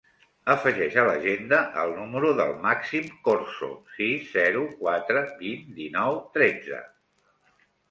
[0.51, 6.83] Afegeix a l'agenda el número del Màxim Corzo: sis, zero, quatre, vint, dinou, tretze.